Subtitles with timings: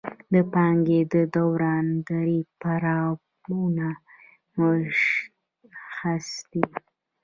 [0.33, 3.87] د پانګې د دوران درې پړاوونه
[4.57, 6.65] مشخص دي